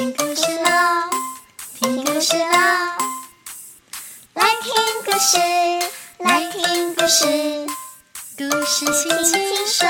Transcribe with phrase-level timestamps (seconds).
[0.00, 1.10] 听故事喽，
[1.74, 2.48] 听故事喽，
[4.32, 4.72] 来听
[5.04, 5.36] 故事，
[6.16, 7.26] 来听故事，
[8.38, 9.86] 故事轻轻说。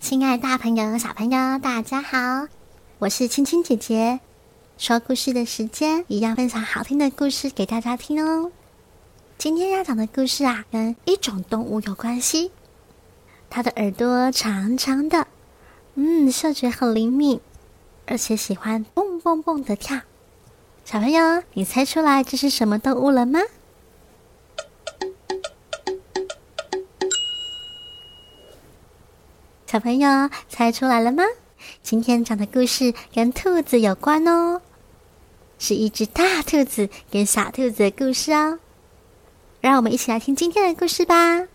[0.00, 2.46] 亲爱大朋友、小朋友，大家好，
[3.00, 4.20] 我是青青姐姐。
[4.78, 8.50] 说故事的时间，一样分享好听的故事给大家听哦。
[9.36, 12.50] 今天要讲的故事啊，跟一种动物有关系。
[13.50, 15.26] 它的耳朵长长的，
[16.00, 17.40] 嗯，嗅觉很灵敏，
[18.06, 20.02] 而且喜欢蹦蹦蹦的跳。
[20.84, 23.40] 小朋友，你猜出来这是什么动物了吗？
[29.66, 31.24] 小朋友猜出来了吗？
[31.82, 34.62] 今天讲的故事跟兔子有关哦，
[35.58, 38.60] 是一只大兔子跟小兔子的故事哦。
[39.60, 41.48] 让我们一起来听今天的故事吧。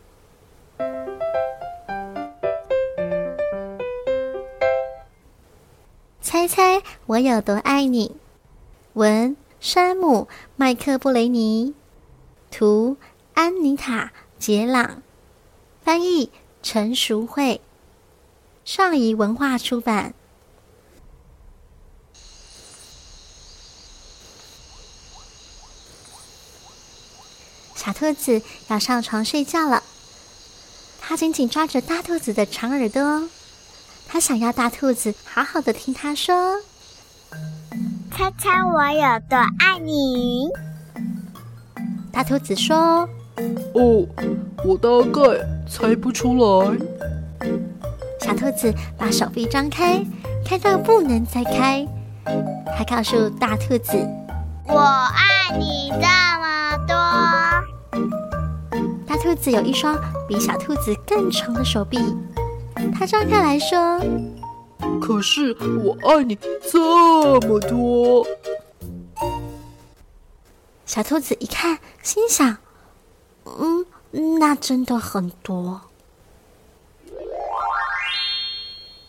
[6.43, 8.17] 猜猜我有多爱你？
[8.91, 11.73] 文山姆·麦克布雷尼，
[12.51, 12.97] 图
[13.33, 15.01] 安妮塔·杰朗，
[15.81, 16.29] 翻译
[16.61, 17.61] 陈淑慧，
[18.65, 20.13] 上仪文化出版。
[27.73, 29.81] 小兔子要上床睡觉了，
[30.99, 33.29] 它紧紧抓着大兔子的长耳朵，
[34.13, 36.35] 它想要大兔子好好的听他说
[38.15, 40.47] ：“猜猜我有多爱你？”
[42.13, 43.09] 大兔子说
[43.73, 44.05] ：“哦，
[44.63, 45.19] 我大概
[45.67, 46.77] 猜不出来。”
[48.21, 50.05] 小兔子把手臂张开，
[50.45, 51.83] 开到不能再开。
[52.77, 53.93] 它告诉大兔子
[54.69, 56.05] ：“我爱你这
[56.39, 56.93] 么多。”
[59.07, 61.97] 大兔子有一双比小兔子更长的手臂，
[62.93, 63.99] 它张开来说
[65.01, 66.37] ：“可是我爱你
[66.71, 68.25] 这么多。”
[70.85, 72.57] 小兔子一看，心想
[73.45, 73.85] ：“嗯，
[74.39, 75.81] 那真的很多。”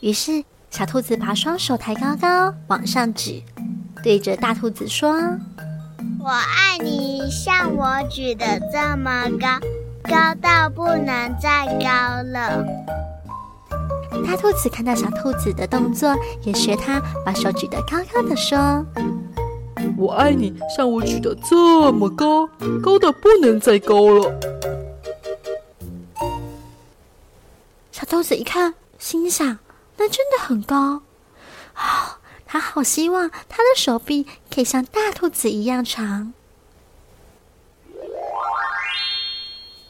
[0.01, 3.43] 于是，小兔子把双手抬高高，往上举，
[4.03, 5.13] 对着大兔子说
[6.21, 9.59] ：“我爱你，像我举的这么高。”
[10.05, 12.63] 高到不能再高了。
[14.23, 18.85] 大兔子看到小兔子的动作，也学它把手举得高高的，说
[19.97, 22.47] ：“我爱你，像我举得这么高，
[22.83, 24.35] 高的不能再高了。”
[27.91, 29.59] 小兔子一看，心想
[29.97, 31.03] ：“那真的很高
[31.75, 32.19] 啊！
[32.47, 36.33] 它好希望它的手臂可以像大兔子一样长。”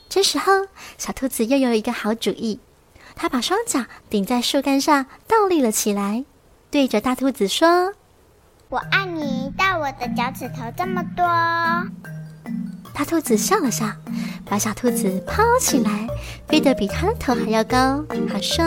[0.08, 2.60] 这时候，小兔子又有一个好主意，
[3.16, 6.24] 它把双脚顶在树干上，倒立了起来，
[6.70, 7.92] 对着大兔子说
[8.68, 11.24] ：“我爱你到我的脚趾头这么多。”
[12.92, 13.86] 大兔子笑了笑，
[14.44, 16.06] 把小兔子抛起来，
[16.48, 18.04] 飞得比它的头还要高。
[18.28, 18.64] 它说：“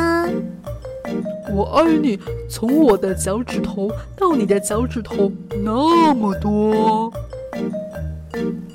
[1.54, 2.20] 我爱你
[2.50, 5.32] 从我的脚趾头到你的脚趾头
[5.64, 7.12] 那么多。”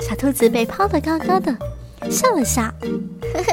[0.00, 1.54] 小兔子被抛得高高的。
[2.10, 2.62] 笑了笑，
[3.44, 3.52] 小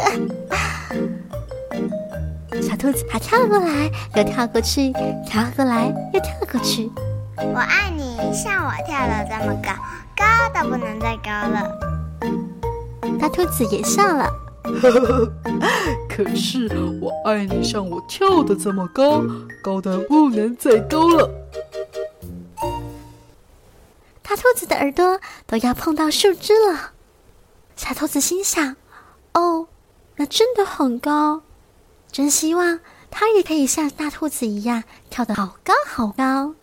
[2.80, 4.94] 兔子它跳过来又跳过去，
[5.28, 6.90] 跳过来又跳过去。
[7.38, 9.74] 我爱你，像我跳的这么高，
[10.16, 11.78] 高的不能再高了。
[13.20, 14.32] 大兔子也笑了，
[16.08, 16.70] 可是
[17.02, 19.24] 我爱你，像我跳的这么高，
[19.62, 21.30] 高的不能再高了。
[24.24, 26.92] 大兔子的耳朵都要碰到树枝了。
[27.76, 28.78] 小兔子心想
[29.34, 29.68] ：“哦，
[30.16, 31.42] 那真的很高，
[32.12, 32.80] 真希望
[33.12, 36.56] 它也可以像大兔子一样跳得好高好高。”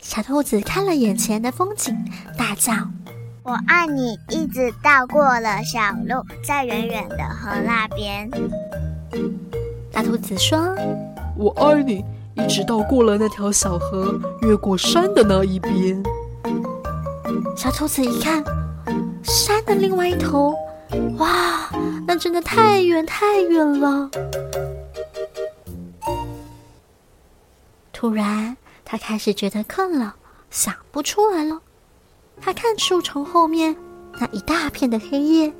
[0.00, 1.94] 小兔子看了眼前的风景，
[2.36, 2.72] 大叫
[3.44, 8.30] ：“我爱你！”一直到过了小路，在远远的河那边。
[9.92, 10.74] 大兔子说
[11.36, 16.02] ：“我爱你！”一直到过了那条小河，越过山的那一边。
[17.56, 18.42] 小兔子一看，
[19.22, 20.54] 山的另外一头，
[21.18, 21.70] 哇，
[22.06, 24.10] 那真的太远太远了。
[27.92, 30.14] 突然，他开始觉得困了，
[30.50, 31.60] 想不出来了。
[32.40, 33.76] 他看树丛后面
[34.20, 35.52] 那一大片的黑夜，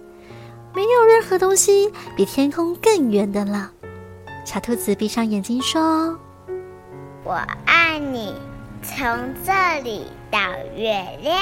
[0.75, 3.73] 没有任何东西比天空更远的了。
[4.45, 6.17] 小兔子闭上眼睛说
[7.25, 7.33] ：“我
[7.67, 8.35] 爱你，
[8.83, 9.05] 从
[9.45, 10.39] 这里到
[10.77, 11.37] 月亮。”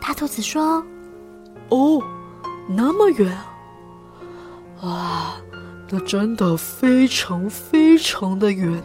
[0.00, 0.84] 大兔子说
[1.68, 2.02] ：“哦，
[2.68, 3.46] 那么远啊！
[4.82, 5.34] 哇，
[5.90, 8.82] 那真的非常非常的远。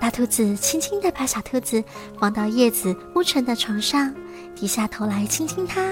[0.00, 1.82] 大兔子轻轻地把小兔子
[2.18, 4.14] 放到叶子铺成的床上，
[4.54, 5.82] 低下头来亲亲它，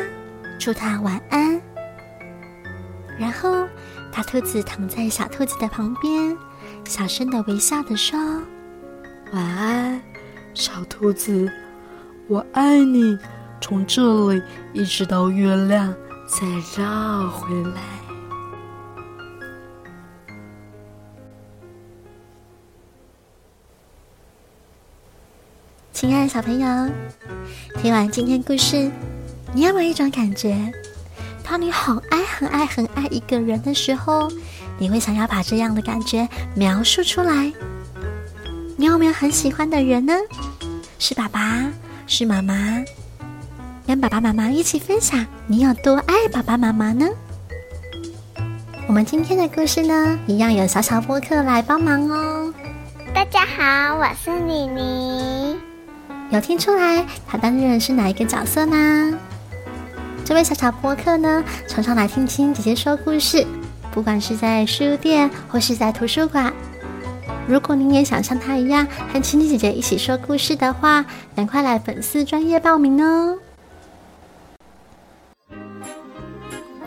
[0.59, 1.61] 祝它晚安。
[3.19, 3.67] 然后，
[4.13, 6.37] 大兔子躺在小兔子的旁边，
[6.85, 8.19] 小声的微笑的说
[9.33, 10.01] ：“晚安，
[10.55, 11.51] 小兔子，
[12.29, 13.19] 我爱你。
[13.69, 14.41] 从这里
[14.73, 15.93] 一直到月亮，
[16.29, 16.47] 再
[16.81, 17.83] 绕回来。”
[25.93, 26.89] 亲爱的小朋友，
[27.83, 28.89] 听完今天故事，
[29.53, 30.73] 你有没有一种感觉？
[31.43, 34.31] 当你很爱、很爱、很爱一个人的时候，
[34.79, 37.53] 你会想要把这样的感觉描述出来。
[38.77, 40.15] 你有没有很喜欢的人呢？
[41.01, 41.69] 是爸爸，
[42.07, 42.55] 是妈妈？
[43.87, 47.07] 跟爸爸妈妈一起分享你有多爱爸爸妈妈呢？
[48.89, 52.53] 我们今天的故事呢，一样有小小播客来帮忙哦。
[53.15, 55.57] 大家好，我是妮妮。
[56.31, 59.17] 有听出来他担任是哪一个角色吗？
[60.25, 63.47] 这位小小播客呢，常常来听青姐姐说故事，
[63.93, 66.53] 不管是在书店或是在图书馆。
[67.47, 71.05] 如果您也想像她一样和青青姐姐一起说故事的话，
[71.37, 73.39] 赶快来粉丝专业报名哦！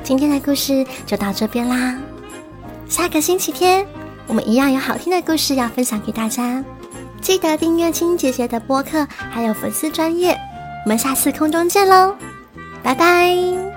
[0.10, 1.96] 今天的故事就到这边啦，
[2.88, 3.86] 下个星期天
[4.26, 6.66] 我们一样有好听的故事要分享给大家。
[7.22, 10.36] 记得订阅青姐姐的播客，还有粉丝专业。
[10.84, 12.16] 我们下次空中见喽，
[12.82, 13.69] 拜拜。